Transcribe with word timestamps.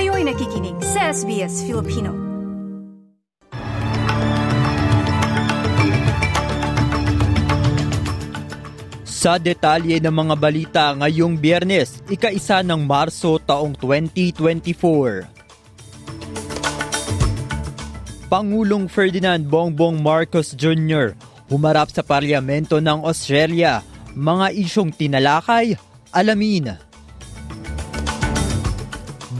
Kayo'y 0.00 0.24
nakikinig 0.24 0.80
sa 0.80 1.12
SBS 1.12 1.60
Filipino. 1.68 2.16
Sa 9.04 9.36
detalye 9.36 10.00
ng 10.00 10.08
mga 10.08 10.34
balita 10.40 10.96
ngayong 10.96 11.36
biyernes, 11.36 12.00
ika-isa 12.08 12.64
ng 12.64 12.80
Marso 12.80 13.36
taong 13.44 13.76
2024. 13.76 15.28
Pangulong 18.32 18.88
Ferdinand 18.88 19.44
Bongbong 19.44 20.00
Marcos 20.00 20.56
Jr. 20.56 21.12
humarap 21.52 21.92
sa 21.92 22.00
parlamento 22.00 22.80
ng 22.80 23.04
Australia. 23.04 23.84
Mga 24.16 24.46
isyong 24.64 24.96
tinalakay, 24.96 25.76
alamin. 26.08 26.88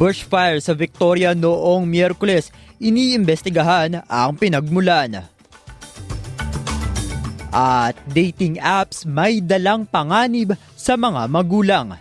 Bushfire 0.01 0.64
sa 0.64 0.73
Victoria 0.73 1.37
noong 1.37 1.85
Miyerkules, 1.85 2.49
iniimbestigahan 2.81 4.00
ang 4.09 4.32
pinagmulan. 4.32 5.29
At 7.53 7.93
dating 8.09 8.57
apps 8.64 9.04
may 9.04 9.45
dalang 9.45 9.85
panganib 9.85 10.57
sa 10.73 10.96
mga 10.96 11.29
magulang. 11.29 12.00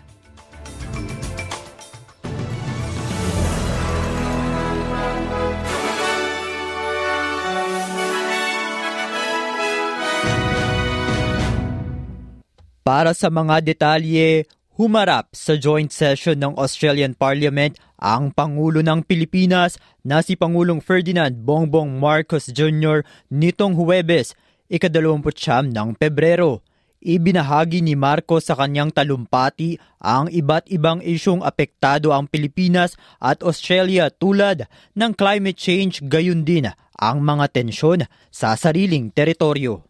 Para 12.80 13.12
sa 13.12 13.28
mga 13.28 13.60
detalye, 13.60 14.48
humarap 14.80 15.36
sa 15.36 15.60
joint 15.60 15.92
session 15.92 16.40
ng 16.40 16.56
Australian 16.56 17.12
Parliament 17.12 17.76
ang 18.00 18.32
Pangulo 18.32 18.80
ng 18.80 19.04
Pilipinas 19.04 19.76
na 20.08 20.24
si 20.24 20.40
Pangulong 20.40 20.80
Ferdinand 20.80 21.36
Bongbong 21.36 22.00
Marcos 22.00 22.48
Jr. 22.48 23.04
nitong 23.28 23.76
Huwebes, 23.76 24.40
ikadalawamputsyam 24.72 25.68
ng 25.68 26.00
Pebrero. 26.00 26.64
Ibinahagi 27.04 27.84
ni 27.84 28.00
Marcos 28.00 28.48
sa 28.48 28.56
kanyang 28.56 28.96
talumpati 28.96 29.76
ang 30.00 30.32
iba't 30.32 30.72
ibang 30.72 31.04
isyong 31.04 31.44
apektado 31.44 32.16
ang 32.16 32.32
Pilipinas 32.32 32.96
at 33.20 33.44
Australia 33.44 34.08
tulad 34.08 34.64
ng 34.96 35.12
climate 35.12 35.60
change 35.60 36.00
gayon 36.08 36.48
din 36.48 36.72
ang 36.96 37.18
mga 37.20 37.52
tensyon 37.52 38.08
sa 38.32 38.56
sariling 38.56 39.12
teritoryo. 39.12 39.89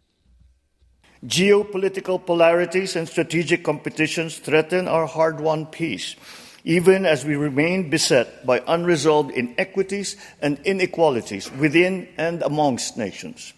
Geopolitical 1.26 2.24
polarities 2.24 2.96
and 2.96 3.06
strategic 3.06 3.62
competitions 3.62 4.38
threaten 4.38 4.88
our 4.88 5.06
hard 5.06 5.38
won 5.38 5.66
peace, 5.66 6.16
even 6.64 7.04
as 7.04 7.26
we 7.26 7.36
remain 7.36 7.90
beset 7.90 8.46
by 8.46 8.62
unresolved 8.66 9.30
inequities 9.30 10.16
and 10.40 10.58
inequalities 10.64 11.52
within 11.52 12.08
and 12.16 12.42
amongst 12.42 12.96
nations. 12.96 13.52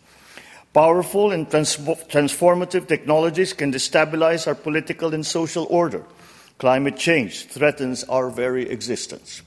Powerful 0.75 1.31
and 1.31 1.49
transformative 1.49 2.89
technologies 2.89 3.53
can 3.53 3.73
destabilize 3.73 4.49
our 4.49 4.55
political 4.57 5.15
and 5.15 5.25
social 5.25 5.67
order. 5.71 6.03
Climate 6.59 6.97
change 6.97 7.47
threatens 7.47 8.03
our 8.05 8.31
very 8.31 8.69
existence. 8.69 9.43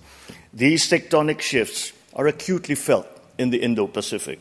These 0.54 0.90
tectonic 0.90 1.42
shifts 1.42 1.92
are 2.14 2.28
acutely 2.28 2.76
felt 2.76 3.08
in 3.38 3.50
the 3.50 3.58
Indo 3.58 3.88
Pacific. 3.88 4.40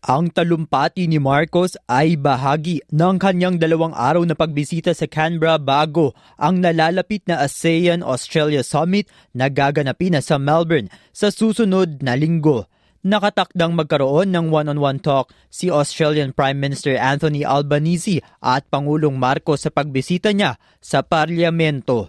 Ang 0.00 0.32
talumpati 0.32 1.04
ni 1.04 1.20
Marcos 1.20 1.76
ay 1.84 2.16
bahagi 2.16 2.80
ng 2.88 3.20
kanyang 3.20 3.60
dalawang 3.60 3.92
araw 3.92 4.24
na 4.24 4.32
pagbisita 4.32 4.96
sa 4.96 5.04
Canberra 5.04 5.60
bago 5.60 6.16
ang 6.40 6.56
nalalapit 6.56 7.20
na 7.28 7.44
ASEAN-Australia 7.44 8.64
Summit 8.64 9.12
na 9.36 9.52
gaganapin 9.52 10.16
na 10.16 10.24
sa 10.24 10.40
Melbourne 10.40 10.88
sa 11.12 11.28
susunod 11.28 12.00
na 12.00 12.16
linggo. 12.16 12.64
Nakatakdang 13.04 13.76
magkaroon 13.76 14.32
ng 14.32 14.48
one-on-one 14.48 15.04
talk 15.04 15.36
si 15.52 15.68
Australian 15.68 16.32
Prime 16.32 16.56
Minister 16.56 16.96
Anthony 16.96 17.44
Albanese 17.44 18.24
at 18.40 18.64
Pangulong 18.72 19.20
Marcos 19.20 19.68
sa 19.68 19.70
pagbisita 19.72 20.32
niya 20.32 20.56
sa 20.80 21.04
parlamento. 21.04 22.08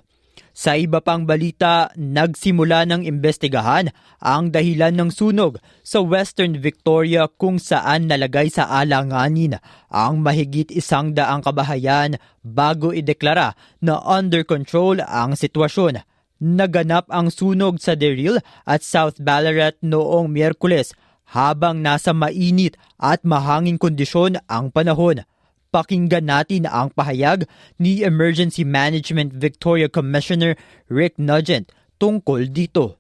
Sa 0.51 0.75
iba 0.75 0.99
pang 0.99 1.23
balita, 1.23 1.87
nagsimula 1.95 2.83
ng 2.83 3.07
imbestigahan 3.07 3.87
ang 4.19 4.51
dahilan 4.51 4.91
ng 4.91 5.09
sunog 5.09 5.63
sa 5.79 6.03
Western 6.03 6.59
Victoria 6.59 7.31
kung 7.31 7.55
saan 7.55 8.11
nalagay 8.11 8.51
sa 8.51 8.67
alanganin 8.67 9.55
ang 9.87 10.19
mahigit 10.19 10.67
isang 10.75 11.15
daang 11.15 11.39
kabahayan 11.39 12.19
bago 12.43 12.91
ideklara 12.91 13.55
na 13.79 14.03
under 14.03 14.43
control 14.43 14.99
ang 14.99 15.39
sitwasyon. 15.39 16.03
Naganap 16.43 17.07
ang 17.07 17.31
sunog 17.31 17.79
sa 17.79 17.95
Deril 17.95 18.43
at 18.67 18.83
South 18.83 19.23
Ballarat 19.23 19.79
noong 19.79 20.27
Miyerkules 20.27 20.91
habang 21.31 21.79
nasa 21.79 22.11
mainit 22.11 22.75
at 22.99 23.23
mahanging 23.23 23.79
kondisyon 23.79 24.35
ang 24.51 24.67
panahon. 24.67 25.23
Pakinggan 25.71 26.27
natin 26.27 26.67
ang 26.67 26.91
pahayag 26.91 27.47
ni 27.79 28.03
Emergency 28.03 28.67
Management 28.67 29.31
Victoria 29.31 29.87
Commissioner 29.87 30.59
Rick 30.91 31.15
Nugent 31.15 31.71
tungkol 31.95 32.51
dito. 32.51 32.99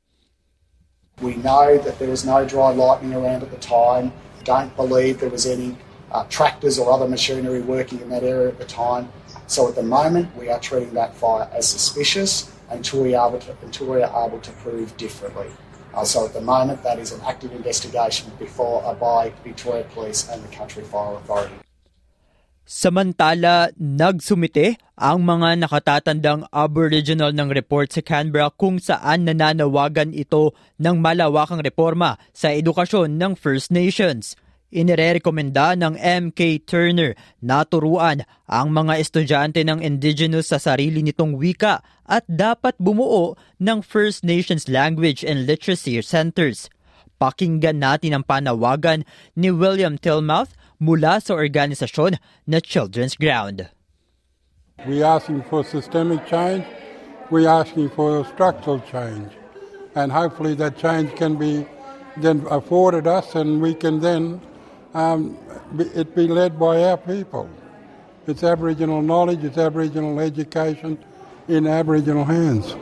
We 1.19 1.35
know 1.35 1.75
that 1.75 1.99
there 1.99 2.07
was 2.07 2.23
no 2.23 2.47
dry 2.47 2.71
lightning 2.71 3.11
around 3.11 3.43
at 3.43 3.51
the 3.51 3.59
time. 3.59 4.15
Don't 4.47 4.71
believe 4.79 5.19
there 5.19 5.27
was 5.27 5.43
any 5.43 5.75
uh, 6.15 6.23
tractors 6.31 6.79
or 6.79 6.87
other 6.87 7.11
machinery 7.11 7.59
working 7.59 7.99
in 7.99 8.07
that 8.07 8.23
area 8.23 8.55
at 8.55 8.57
the 8.57 8.63
time. 8.63 9.11
So 9.51 9.67
at 9.67 9.75
the 9.75 9.83
moment, 9.83 10.31
we 10.39 10.47
are 10.47 10.59
treating 10.63 10.95
that 10.95 11.11
fire 11.11 11.51
as 11.51 11.67
suspicious 11.67 12.55
until 12.71 13.03
we 13.03 13.19
are 13.19 13.27
able 13.27 13.43
to, 13.43 13.51
until 13.67 13.91
we 13.91 13.99
are 13.99 14.15
able 14.15 14.39
to 14.39 14.51
prove 14.63 14.95
differently. 14.95 15.51
Uh, 15.91 16.07
so 16.07 16.23
at 16.23 16.31
the 16.31 16.39
moment, 16.39 16.87
that 16.87 17.03
is 17.03 17.11
an 17.11 17.19
active 17.27 17.51
investigation 17.51 18.31
before 18.39 18.79
uh, 18.87 18.95
by 18.95 19.35
Victoria 19.43 19.83
Police 19.91 20.31
and 20.31 20.39
the 20.39 20.51
Country 20.55 20.87
Fire 20.87 21.19
Authority. 21.19 21.59
Samantala, 22.61 23.73
nagsumite 23.73 24.77
ang 24.93 25.25
mga 25.25 25.65
nakatatandang 25.65 26.45
Aboriginal 26.53 27.33
ng 27.33 27.49
report 27.49 27.89
sa 27.89 28.05
Canberra 28.05 28.53
kung 28.53 28.77
saan 28.77 29.25
nananawagan 29.25 30.13
ito 30.13 30.53
ng 30.77 31.01
malawakang 31.01 31.65
reforma 31.65 32.21
sa 32.29 32.53
edukasyon 32.53 33.17
ng 33.17 33.33
First 33.33 33.73
Nations. 33.73 34.37
Inirekomenda 34.71 35.75
ng 35.75 35.99
MK 35.99 36.63
Turner 36.63 37.17
na 37.43 37.67
turuan 37.67 38.23
ang 38.47 38.71
mga 38.71 39.03
estudyante 39.03 39.67
ng 39.67 39.83
indigenous 39.83 40.53
sa 40.53 40.61
sarili 40.61 41.03
nitong 41.03 41.35
wika 41.35 41.83
at 42.07 42.23
dapat 42.29 42.79
bumuo 42.79 43.35
ng 43.59 43.83
First 43.83 44.23
Nations 44.23 44.71
Language 44.71 45.27
and 45.27 45.43
Literacy 45.43 45.99
Centers. 46.05 46.71
Pakinggan 47.19 47.83
natin 47.83 48.15
ang 48.15 48.23
panawagan 48.23 49.03
ni 49.35 49.51
William 49.51 49.99
Tillmouth 49.99 50.55
mula 50.81 51.21
sa 51.21 51.37
organisasyon 51.37 52.17
na 52.49 52.57
Children's 52.57 53.13
Ground. 53.13 53.69
We 54.89 55.05
asking 55.05 55.45
for 55.45 55.61
systemic 55.61 56.25
change, 56.25 56.65
we 57.29 57.45
asking 57.45 57.93
for 57.93 58.25
structural 58.25 58.81
change, 58.89 59.29
and 59.93 60.09
hopefully 60.09 60.57
that 60.57 60.81
change 60.81 61.13
can 61.13 61.37
be 61.37 61.69
then 62.17 62.41
afforded 62.49 63.05
us, 63.05 63.37
and 63.37 63.61
we 63.61 63.77
can 63.77 64.01
then 64.01 64.41
um, 64.97 65.37
it 65.77 66.17
be 66.17 66.25
led 66.25 66.57
by 66.57 66.81
our 66.89 66.97
people. 66.97 67.45
It's 68.25 68.43
Aboriginal 68.43 69.05
knowledge, 69.05 69.45
it's 69.45 69.61
Aboriginal 69.61 70.19
education 70.19 70.97
in 71.47 71.69
Aboriginal 71.69 72.25
hands. 72.25 72.73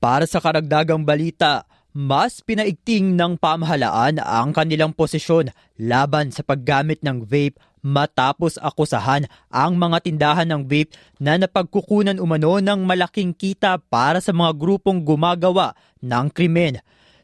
Para 0.00 0.24
sa 0.24 0.40
karagdagang 0.40 1.04
balita, 1.04 1.68
mas 1.92 2.40
pinaigting 2.40 3.20
ng 3.20 3.36
pamahalaan 3.36 4.16
ang 4.16 4.48
kanilang 4.48 4.96
posisyon 4.96 5.52
laban 5.76 6.32
sa 6.32 6.40
paggamit 6.40 7.04
ng 7.04 7.20
vape 7.20 7.60
matapos 7.84 8.56
akusahan 8.64 9.28
ang 9.52 9.76
mga 9.76 10.00
tindahan 10.00 10.48
ng 10.48 10.64
vape 10.64 10.96
na 11.20 11.36
napagkukunan 11.36 12.16
umano 12.16 12.64
ng 12.64 12.80
malaking 12.80 13.36
kita 13.36 13.76
para 13.92 14.24
sa 14.24 14.32
mga 14.32 14.56
grupong 14.56 15.04
gumagawa 15.04 15.76
ng 16.00 16.32
krimen. 16.32 16.80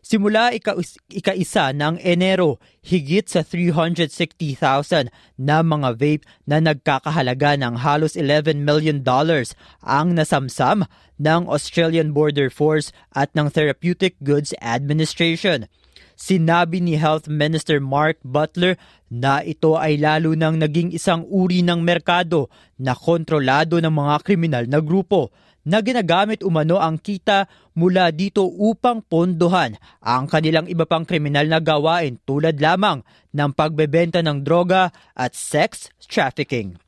Simula 0.06 0.54
ika- 0.54 0.78
ika-isa 1.10 1.74
ng 1.74 1.98
Enero, 1.98 2.62
higit 2.78 3.26
sa 3.26 3.42
360,000 3.42 5.10
na 5.34 5.66
mga 5.66 5.98
vape 5.98 6.22
na 6.46 6.62
nagkakahalaga 6.62 7.58
ng 7.58 7.82
halos 7.82 8.14
11 8.14 8.62
million 8.62 9.02
dollars 9.02 9.58
ang 9.82 10.14
nasamsam 10.14 10.86
ng 11.18 11.50
Australian 11.50 12.14
Border 12.14 12.54
Force 12.54 12.94
at 13.18 13.34
ng 13.34 13.50
Therapeutic 13.50 14.14
Goods 14.22 14.54
Administration. 14.62 15.66
Sinabi 16.14 16.78
ni 16.78 16.94
Health 16.94 17.26
Minister 17.26 17.82
Mark 17.82 18.22
Butler 18.22 18.78
na 19.10 19.42
ito 19.42 19.74
ay 19.74 19.98
lalo 19.98 20.38
nang 20.38 20.54
naging 20.62 20.94
isang 20.94 21.26
uri 21.26 21.66
ng 21.66 21.82
merkado 21.82 22.46
na 22.78 22.94
kontrolado 22.94 23.82
ng 23.82 23.90
mga 23.90 24.22
kriminal 24.22 24.70
na 24.70 24.78
grupo 24.78 25.34
na 25.66 25.82
ginagamit 25.82 26.46
umano 26.46 26.78
ang 26.78 26.94
kita 26.96 27.50
mula 27.74 28.14
dito 28.14 28.46
upang 28.46 29.02
pondohan 29.02 29.74
ang 29.98 30.30
kanilang 30.30 30.70
iba 30.70 30.86
pang 30.86 31.02
kriminal 31.02 31.44
na 31.50 31.58
gawain 31.58 32.22
tulad 32.22 32.62
lamang 32.62 33.02
ng 33.34 33.50
pagbebenta 33.50 34.22
ng 34.22 34.46
droga 34.46 34.94
at 35.18 35.34
sex 35.34 35.90
trafficking. 36.06 36.78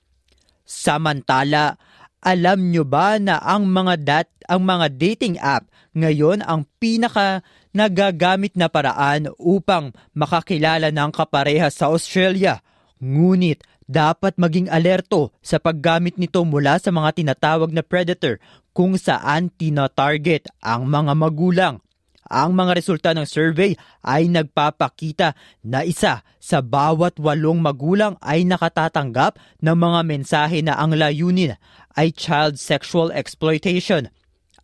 Samantala, 0.63 1.75
alam 2.23 2.71
nyo 2.71 2.87
ba 2.87 3.19
na 3.19 3.43
ang 3.43 3.67
mga 3.67 3.95
dat 3.99 4.29
ang 4.49 4.65
mga 4.65 4.87
dating 4.97 5.37
app 5.43 5.69
ngayon 5.93 6.41
ang 6.41 6.65
pinaka 6.81 7.43
nagagamit 7.77 8.57
na 8.57 8.73
paraan 8.73 9.29
upang 9.37 9.93
makakilala 10.17 10.89
ng 10.89 11.11
kapareha 11.13 11.69
sa 11.69 11.93
Australia? 11.93 12.65
Ngunit 12.99 13.63
dapat 13.89 14.37
maging 14.37 14.69
alerto 14.69 15.33
sa 15.41 15.57
paggamit 15.57 16.21
nito 16.21 16.45
mula 16.45 16.77
sa 16.77 16.93
mga 16.93 17.17
tinatawag 17.17 17.73
na 17.73 17.81
predator 17.81 18.37
kung 18.77 19.01
saan 19.01 19.49
tina-target 19.49 20.47
ang 20.61 20.87
mga 20.87 21.17
magulang. 21.17 21.81
Ang 22.29 22.53
mga 22.53 22.77
resulta 22.77 23.11
ng 23.17 23.25
survey 23.25 23.73
ay 24.05 24.29
nagpapakita 24.29 25.33
na 25.65 25.81
isa 25.81 26.21
sa 26.37 26.61
bawat 26.61 27.17
walong 27.17 27.57
magulang 27.57 28.21
ay 28.21 28.45
nakatatanggap 28.45 29.41
ng 29.65 29.73
mga 29.73 30.01
mensahe 30.05 30.61
na 30.61 30.77
ang 30.77 30.93
layunin 30.93 31.57
ay 31.97 32.13
child 32.13 32.61
sexual 32.61 33.09
exploitation. 33.17 34.13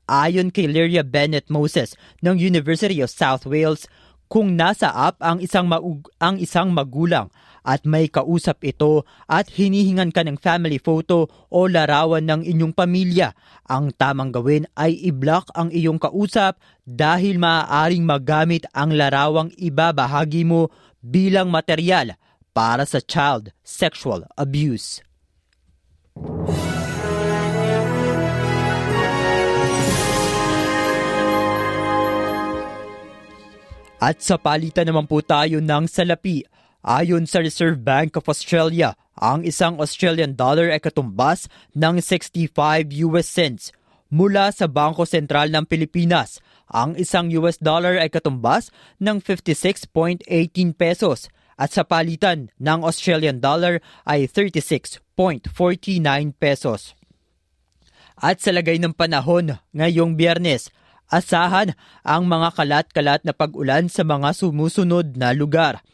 Ayon 0.04 0.52
kay 0.52 0.68
Lyria 0.68 1.00
Bennett 1.00 1.48
Moses 1.48 1.96
ng 2.20 2.36
University 2.36 3.00
of 3.00 3.08
South 3.08 3.48
Wales, 3.48 3.88
kung 4.26 4.56
nasa 4.56 4.90
app 4.90 5.20
ang 5.22 5.38
isang, 5.40 5.68
maug- 5.68 6.10
ang 6.18 6.40
isang 6.40 6.72
magulang 6.72 7.28
at 7.64 7.88
may 7.88 8.12
kausap 8.12 8.60
ito 8.60 9.08
at 9.24 9.48
hinihingan 9.48 10.12
ka 10.12 10.20
ng 10.20 10.36
family 10.36 10.76
photo 10.76 11.26
o 11.48 11.64
larawan 11.64 12.28
ng 12.28 12.44
inyong 12.44 12.76
pamilya, 12.76 13.32
ang 13.64 13.88
tamang 13.96 14.30
gawin 14.30 14.68
ay 14.76 14.92
i-block 15.08 15.48
ang 15.56 15.72
iyong 15.72 15.96
kausap 15.96 16.60
dahil 16.84 17.40
maaaring 17.40 18.04
magamit 18.04 18.68
ang 18.76 18.92
larawang 18.92 19.48
ibabahagi 19.56 20.44
mo 20.44 20.68
bilang 21.00 21.48
material 21.48 22.12
para 22.52 22.84
sa 22.84 23.00
child 23.00 23.50
sexual 23.64 24.28
abuse. 24.36 25.00
At 34.04 34.20
sa 34.20 34.36
palitan 34.36 34.84
naman 34.84 35.08
po 35.08 35.24
tayo 35.24 35.64
ng 35.64 35.88
salapi, 35.88 36.44
ayon 36.84 37.24
sa 37.24 37.40
Reserve 37.40 37.80
Bank 37.80 38.20
of 38.20 38.28
Australia, 38.28 38.92
ang 39.16 39.48
isang 39.48 39.80
Australian 39.80 40.36
dollar 40.36 40.68
ay 40.68 40.76
katumbas 40.76 41.48
ng 41.72 42.04
65 42.04 42.52
US 43.08 43.24
cents. 43.24 43.72
Mula 44.12 44.52
sa 44.52 44.68
Bangko 44.68 45.08
Sentral 45.08 45.48
ng 45.48 45.64
Pilipinas, 45.64 46.36
ang 46.68 46.92
isang 47.00 47.32
US 47.40 47.56
dollar 47.56 47.96
ay 47.96 48.12
katumbas 48.12 48.68
ng 49.00 49.24
56.18 49.24 50.28
pesos 50.76 51.32
at 51.56 51.72
sa 51.72 51.80
palitan 51.88 52.52
ng 52.60 52.84
Australian 52.84 53.40
dollar 53.40 53.80
ay 54.04 54.28
36.49 54.28 55.16
pesos. 56.36 56.92
At 58.20 58.44
sa 58.44 58.52
lagay 58.52 58.76
ng 58.84 58.92
panahon 58.92 59.56
ngayong 59.72 60.20
biyernes, 60.20 60.68
asahan 61.12 61.76
ang 62.04 62.28
mga 62.28 62.54
kalat-kalat 62.56 63.20
na 63.24 63.32
pag-ulan 63.36 63.88
sa 63.88 64.04
mga 64.04 64.32
sumusunod 64.32 65.16
na 65.16 65.32
lugar. 65.32 65.84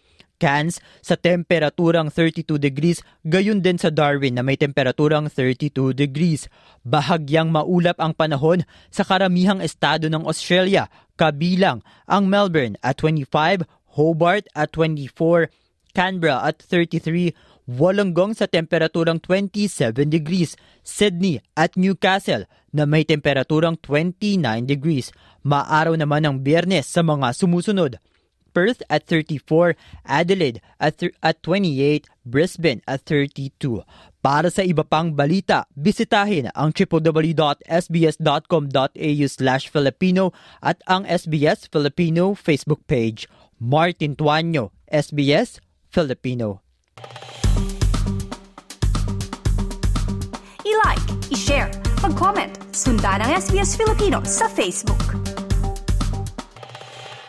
Cairns 0.41 0.81
sa 1.05 1.21
temperaturang 1.21 2.09
32 2.09 2.57
degrees, 2.57 3.05
gayon 3.29 3.61
din 3.61 3.77
sa 3.77 3.93
Darwin 3.93 4.33
na 4.33 4.41
may 4.41 4.57
temperaturang 4.57 5.29
32 5.29 5.93
degrees. 5.93 6.49
Bahagyang 6.81 7.53
maulap 7.53 8.01
ang 8.01 8.17
panahon 8.17 8.65
sa 8.89 9.05
karamihang 9.05 9.61
estado 9.61 10.09
ng 10.09 10.25
Australia, 10.25 10.89
kabilang 11.21 11.85
ang 12.09 12.25
Melbourne 12.25 12.81
at 12.81 12.97
25, 12.97 13.69
Hobart 14.01 14.49
at 14.57 14.73
24, 14.73 15.53
Canberra 15.93 16.41
at 16.41 16.57
33, 16.65 17.37
Wollongong 17.71 18.35
sa 18.35 18.51
temperaturang 18.51 19.23
27 19.23 20.03
degrees, 20.11 20.59
Sydney 20.83 21.39
at 21.55 21.79
Newcastle 21.79 22.51
na 22.75 22.83
may 22.83 23.07
temperaturang 23.07 23.79
29 23.79 24.43
degrees. 24.67 25.15
Maaraw 25.47 25.95
naman 25.95 26.27
ang 26.27 26.43
biyernes 26.43 26.91
sa 26.91 27.07
mga 27.07 27.31
sumusunod. 27.31 28.03
Perth 28.51 28.83
at 28.91 29.07
34, 29.07 29.79
Adelaide 30.03 30.59
at, 30.83 30.99
at 31.23 31.39
28, 31.47 32.11
Brisbane 32.27 32.83
at 32.91 33.07
32. 33.07 33.87
Para 34.19 34.51
sa 34.51 34.67
iba 34.67 34.83
pang 34.83 35.15
balita, 35.15 35.71
bisitahin 35.79 36.51
ang 36.59 36.75
www.sbs.com.au 36.75 37.67
slash 39.31 39.71
Filipino 39.71 40.35
at 40.59 40.83
ang 40.91 41.07
SBS 41.07 41.71
Filipino 41.71 42.35
Facebook 42.35 42.83
page. 42.91 43.31
Martin 43.63 44.19
Tuanyo, 44.19 44.75
SBS 44.91 45.63
Filipino. 45.87 46.70
I-like, 50.65 51.07
i-share, 51.31 51.71
mag-comment, 52.03 52.53
sundan 52.73 53.21
ang 53.21 53.37
SBS 53.37 53.77
Filipino 53.77 54.23
sa 54.25 54.49
Facebook. 54.49 55.20